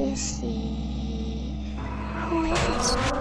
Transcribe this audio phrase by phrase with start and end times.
[0.00, 1.76] to see.
[2.30, 3.19] Who is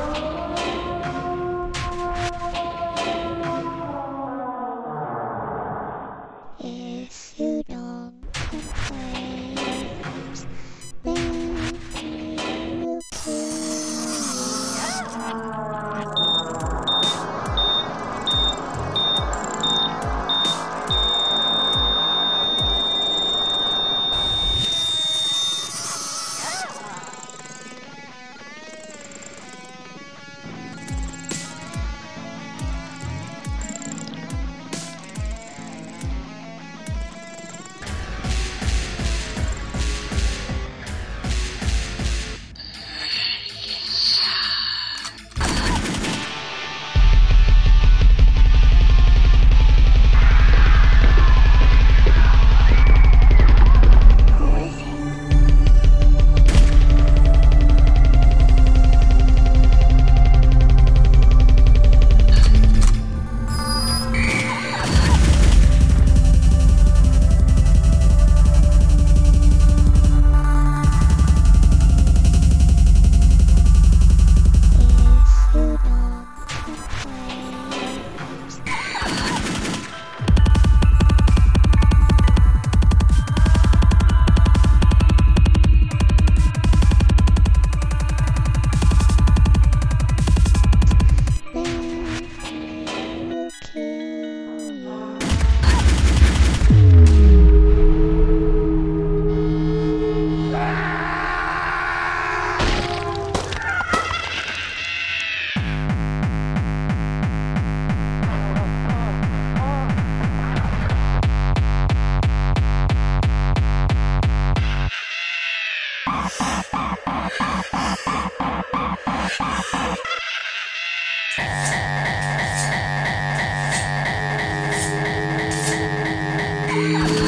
[126.80, 127.20] Yeah.